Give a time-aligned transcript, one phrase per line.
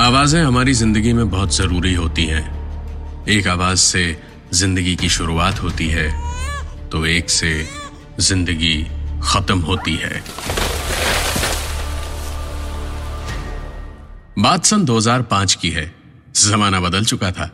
[0.00, 4.02] आवाज़ें हमारी ज़िंदगी में बहुत ज़रूरी होती हैं। एक आवाज़ से
[4.54, 6.08] ज़िंदगी की शुरुआत होती है
[6.90, 7.50] तो एक से
[8.20, 8.76] ज़िंदगी
[9.24, 10.22] खत्म होती है।
[14.38, 15.92] बात सन 2005 की है।
[16.36, 17.50] जमाना बदल चुका था।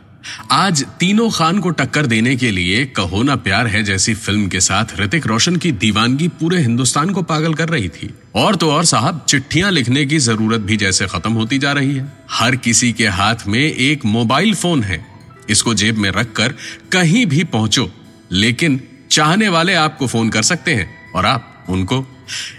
[0.51, 4.59] आज तीनों खान को टक्कर देने के लिए कहो ना प्यार है जैसी फ़िल्म के
[4.59, 8.85] साथ ऋतिक रोशन की दीवानगी पूरे हिंदुस्तान को पागल कर रही थी। और तो और
[8.85, 13.07] साहब, चिट्ठियाँ लिखने की ज़रूरत भी जैसे खत्म होती जा रही है। हर किसी के
[13.07, 15.05] हाथ में एक मोबाइल फ़ोन है।
[15.49, 16.53] इसको जेब में रखकर
[16.91, 17.91] कहीं भी पहुंचो।
[18.31, 22.05] लेकिन चाहने वाले आपको फ़ोन कर सकते हैं और आप उनको।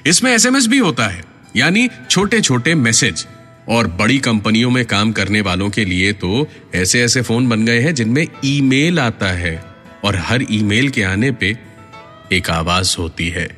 [0.06, 1.24] इसमें एसएमएस भी होता है।
[1.56, 3.26] यानी छोटे छोटे मैसेज।
[3.68, 7.80] और बड़ी कंपनियों में काम करने वालों के लिए तो ऐसे ऐसे फ़ोन बन गए
[7.80, 9.64] हैं जिनमें ईमेल आता है
[10.04, 11.58] और हर ईमेल के आने पे
[12.32, 13.56] एक आवाज़ होती है।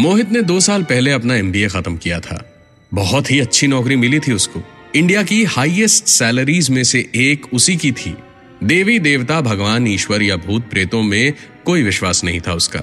[0.00, 2.64] मोहित ने दो साल पहले अपना एमबीए खत्म किया था।
[2.94, 4.62] बहुत ही अच्छी नौकरी मिली थी उसको।
[4.94, 8.16] इंडिया की हाईएस्ट सैलरीज में से एक उसी की थी।
[8.64, 11.32] देवी देवता भगवान ईश्वर या भूत प्रेतों में
[11.64, 12.80] कोई विश्वास नहीं था उसका।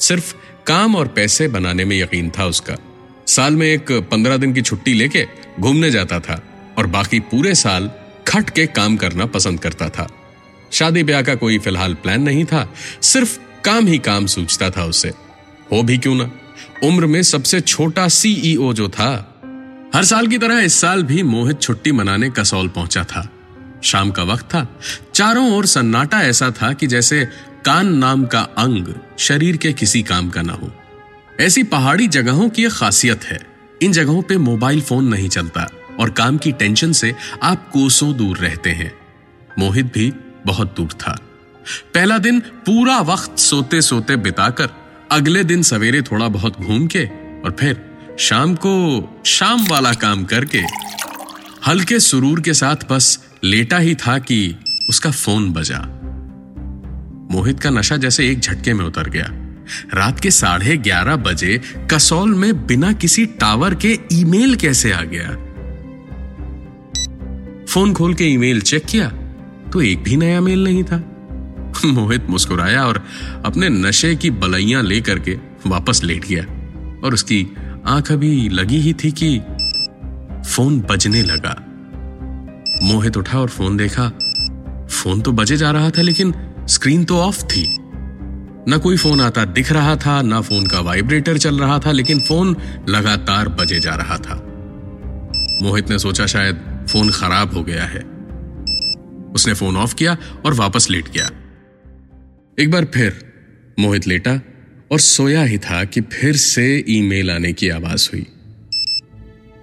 [0.00, 0.34] सिर्फ़
[0.66, 2.76] काम और पैसे बनाने में यकीन था उसका।
[3.26, 5.26] साल में एक पंद्रह दिन की छुट्टी लेके
[5.60, 6.42] घूमने जाता था
[6.78, 7.90] और बाकी पूरे साल
[8.28, 10.08] खट के काम करना पसंद करता था।
[10.72, 15.08] शादी ब्याह का कोई फ़िलहाल प्लान नहीं था, सिर्फ़ काम ही काम सूझता था उसे।
[15.72, 16.30] हो भी क्यों ना?
[16.84, 19.30] उम्र में सबसे छोटा सीईओ जो था,
[19.94, 23.28] हर साल की तरह इस साल भी मोहित छुट्टी मनाने कसौल पहुँचा था।
[23.82, 24.66] शाम का वक्त था,
[25.14, 27.24] चारों ओर सन्नाटा ऐसा था कि जैसे
[27.64, 30.72] कान नाम का अंग शरीर के किसी काम का ना हो।
[31.40, 33.46] ऐसी पहाड़ी जगहों की एक खासियत है।
[33.82, 38.38] इन जगहों पे मोबाइल फ़ोन नहीं चलता और काम की टेंशन से आप कोसों दूर
[38.38, 38.94] रहते हैं।
[39.58, 40.12] मोहित भी
[40.46, 41.20] बहुत दूर था।
[41.94, 44.68] पहला दिन पूरा वक्त सोते सोते बिताकर,
[45.12, 47.04] अगले दिन सवेरे थोड़ा बहुत घूम के
[47.44, 50.62] और फिर शाम को शाम वाला काम करके
[51.66, 54.56] हल्के सुरूर के साथ बस लेटा ही था कि
[54.88, 55.80] उसका फ़ोन बजा।
[57.30, 59.43] मोहित का नशा जैसे एक झटके में उतर गया।
[59.94, 61.60] रात के साढ़े ग्यारह बजे
[61.90, 65.28] कसौल में बिना किसी टावर के ईमेल कैसे आ गया?
[67.66, 69.08] फ़ोन खोल के ईमेल चेक किया
[69.72, 71.10] तो एक भी नया मेल नहीं था।
[71.86, 73.04] मोहित मुस्कुराया और
[73.44, 76.42] अपने नशे की बलैया लेकर के वापस लेट गया
[77.04, 77.46] और उसकी
[77.86, 79.38] आँख अभी लगी ही थी कि
[80.50, 81.56] फ़ोन बजने लगा।
[82.82, 84.08] मोहित उठा और फ़ोन देखा।
[84.90, 86.34] फ़ोन तो बजे जा रहा था, लेकिन
[86.68, 87.83] स्क्रीन तो ऑफ़ थी।
[88.68, 92.20] न कोई फ़ोन आता दिख रहा था, ना फ़ोन का वाइब्रेटर चल रहा था, लेकिन
[92.20, 92.56] फ़ोन
[92.88, 94.34] लगातार बजे जा रहा था।
[95.62, 98.00] मोहित ने सोचा शायद फ़ोन खराब हो गया है।
[99.32, 100.16] उसने फ़ोन ऑफ़ किया
[100.46, 101.30] और वापस लेट गया।
[102.58, 103.32] एक बार फिर
[103.78, 104.40] मोहित लेटा
[104.92, 108.26] और सोया ही था कि फिर से ईमेल आने की आवाज़ हुई।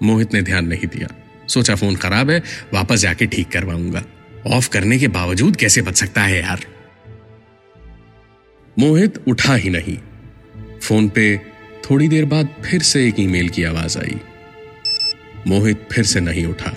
[0.02, 1.08] मोहित ने ध्यान नहीं दिया।
[1.48, 2.42] सोचा फ़ोन खराब है,
[2.74, 4.04] वापस जाके ठीक करवाऊँगा।
[4.46, 6.71] ऑफ़ करने के बावजूद कैसे बच सकता है यार?
[8.78, 9.98] मोहित उठा ही नहीं।
[10.82, 11.40] फ़ोन पे
[11.90, 14.20] थोड़ी देर बाद फिर से एक ईमेल की आवाज़ आई।
[15.46, 16.76] मोहित फिर से नहीं उठा।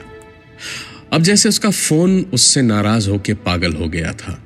[1.13, 4.43] अब जैसे उसका फ़ोन उससे नाराज़ होकर पागल हो गया था।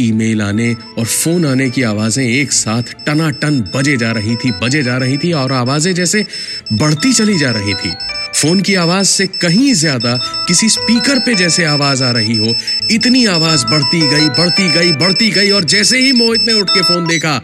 [0.00, 4.82] ईमेल आने और फ़ोन आने की आवाज़ें एक साथ टनाटन बजे जा रही थी, बजे
[4.82, 6.26] जा रही थी और आवाज़ें जैसे
[6.72, 7.92] बढ़ती चली जा रही थी।
[8.40, 10.14] फ़ोन की आवाज़ से कहीं ज़्यादा
[10.48, 12.54] किसी स्पीकर पे जैसे आवाज़ आ रही हो,
[12.90, 16.82] इतनी आवाज़ बढ़ती गई बढ़ती गई बढ़ती गई और जैसे ही मोहित ने उठ के
[16.82, 17.36] फ़ोन देखा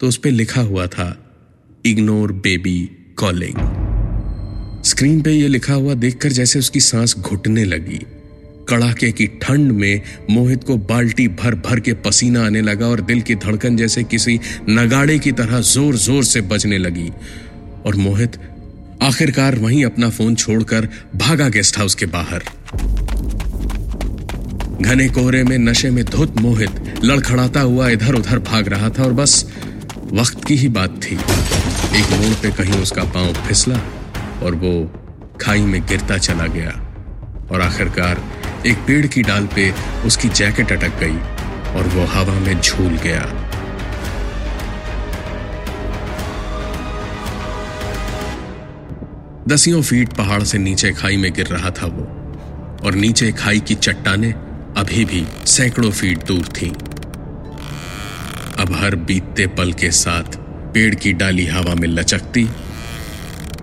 [0.00, 1.06] तो उस पर लिखा हुआ था
[1.84, 2.78] इग्नोर बेबी
[3.18, 3.58] कॉलिंग
[4.84, 8.00] स्क्रीन पे ये लिखा हुआ देखकर जैसे उसकी सांस घुटने लगी।
[8.68, 13.20] कड़ाके की ठंड में मोहित को बाल्टी भर भर के पसीना आने लगा और दिल
[13.20, 17.10] की धड़कन जैसे किसी नगाड़े की तरह ज़ोर ज़ोर से बजने लगी।
[17.86, 18.38] और मोहित
[19.02, 22.42] आखिरकार वहीं अपना फ़ोन छोड़कर भागा गेस्ट हाउस के बाहर।
[24.82, 26.70] घने कोहरे में, नशे में धुत मोहित,
[27.04, 29.44] लड़खड़ाता हुआ इधर उधर भाग रहा था और बस
[30.12, 31.14] वक्त की ही बात थी।
[31.98, 33.80] एक मोड़ पे कहीं उसका पाँव फिसला
[34.42, 34.74] और वो
[35.40, 36.70] खाई में गिरता चला गया
[37.50, 38.22] और आखिरकार
[38.66, 39.72] एक पेड़ की डाल पे
[40.06, 41.18] उसकी जैकेट अटक गई
[41.78, 43.35] और वो हवा में झूल गया।
[49.48, 52.02] दसियों फीट पहाड़ से नीचे खाई में गिर रहा था वो।
[52.86, 54.32] और नीचे खाई की चट्टाने
[54.76, 56.70] अभी भी सैकड़ों फीट दूर थीं।
[58.58, 60.22] अब हर बीतते पल के साथ
[60.74, 62.48] पेड़ की डाली हवा में लचकती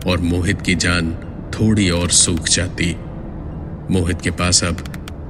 [0.07, 1.11] और मोहित की जान
[1.53, 2.95] थोड़ी और सूख जाती।
[3.91, 4.77] मोहित के पास अब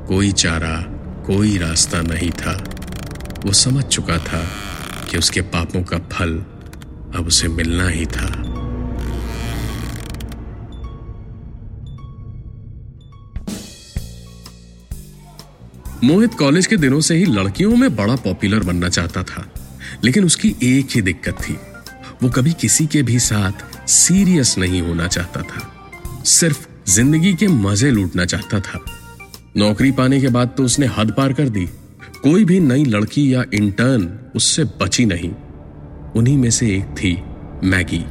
[0.07, 0.81] कोई चारा,
[1.27, 2.63] कोई रास्ता नहीं था।
[3.45, 4.49] वो समझ चुका था
[5.11, 6.29] कि उसके पापों का फल
[7.15, 8.52] अब उसे मिलना ही था।
[16.03, 19.53] मोहित कॉलेज के दिनों से ही लड़कियों में बड़ा पॉपुलर बनना चाहता था।
[20.03, 21.53] लेकिन उसकी एक ही दिक्कत थी।
[22.23, 25.73] वो कभी किसी के भी साथ सीरियस नहीं होना चाहता था।
[26.23, 28.85] सिर्फ़ ज़िंदगी के मज़े लूटना चाहता था।
[29.57, 31.65] नौकरी पाने के बाद तो उसने हद पार कर दी।
[32.23, 35.31] कोई भी नई लड़की या इंटर्न उससे बची नहीं।
[36.15, 37.23] उन्हीं में से एक थी
[37.63, 38.05] मैगी।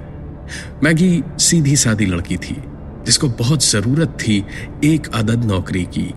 [0.84, 2.56] मैगी सीधी सादी लड़की थी,
[3.06, 4.44] जिसको बहुत ज़रूरत थी
[4.84, 6.14] एक अदद नौकरी की।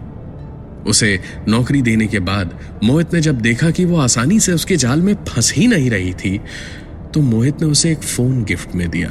[0.87, 5.01] उसे नौकरी देने के बाद मोहित ने जब देखा कि वो आसानी से उसके जाल
[5.01, 6.41] में फंस ही नहीं रही थी
[7.13, 9.09] तो मोहित ने उसे एक फ़ोन गिफ्ट में दिया।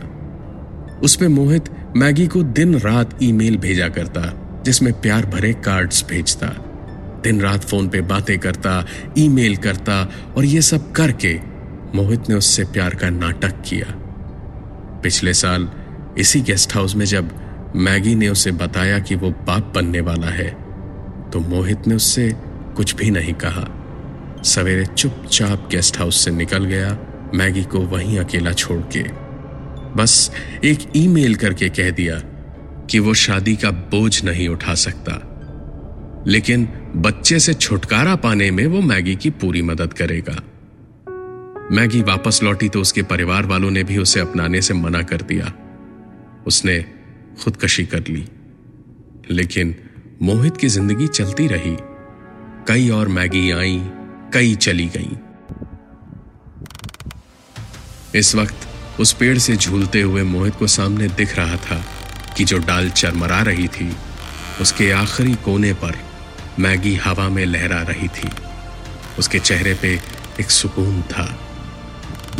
[1.03, 1.65] उसमें मोहित
[1.97, 4.23] मैगी को दिन रात ईमेल भेजा करता,
[4.65, 6.47] जिसमें प्यार भरे कार्ड्स भेजता।
[7.25, 8.87] दिन रात फ़ोन पे बातें करता,
[9.19, 11.35] ईमेल करता और ये सब करके
[11.95, 13.87] मोहित ने उससे प्यार का नाटक किया।
[15.03, 15.69] पिछले साल
[16.19, 17.31] इसी गेस्ट हाउस में जब
[17.77, 20.64] मैगी ने उसे बताया कि वो बाप बनने वाला है
[21.35, 22.33] तो मोहित ने उससे
[22.77, 23.81] कुछ भी नहीं कहा।
[24.45, 26.99] सवेरे चुपचाप गेस्ट हाउस से निकल गया,
[27.35, 29.05] मैगी को वहीं अकेला छोड़ के।
[30.03, 30.33] बस
[30.65, 32.19] एक ईमेल करके कह दिया
[32.91, 35.31] कि वो शादी का बोझ नहीं उठा सकता।
[36.27, 40.43] लेकिन बच्चे से छुटकारा पाने में वो मैगी की पूरी मदद करेगा।
[41.73, 45.53] मैगी वापस लौटी तो उसके परिवार वालों ने भी उसे अपनाने से मना कर दिया।
[46.47, 46.85] उसने
[47.45, 48.29] खुदकशी कर ली।
[49.31, 49.77] लेकिन
[50.23, 51.77] मोहित की ज़िंदगी चलती रही।
[52.69, 53.79] कई और मैगी आई,
[54.35, 55.17] कई चली गई।
[58.19, 58.69] इस वक्त
[59.01, 61.85] उस पेड़ से झूलते हुए मोहित को सामने दिख रहा था
[62.37, 63.97] कि जो डाल चरमरा रही थी,
[64.61, 65.97] उसके आखिरी कोने पर
[66.59, 68.31] मैगी हवा में लहरा रही थी।
[69.19, 70.01] उसके चेहरे पे
[70.41, 71.39] एक सुकून था।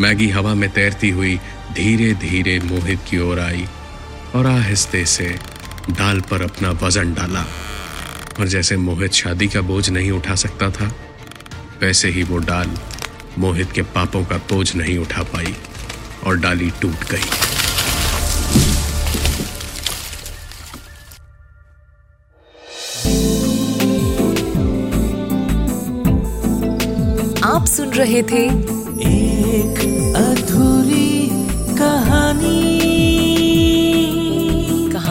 [0.01, 1.37] मैगी हवा में तैरती हुई
[1.73, 3.67] धीरे धीरे मोहित की ओर आई
[4.35, 5.54] और आहिस्ते से
[5.91, 7.45] डाल पर अपना वज़न डाला।
[8.41, 10.93] और जैसे मोहित शादी का बोझ नहीं उठा सकता था,
[11.81, 12.71] वैसे ही वो डाल
[13.39, 15.55] मोहित के पापों का बोझ नहीं उठा पाई
[16.27, 17.31] और डाली टूट गई।
[27.45, 28.49] आप सुन रहे थे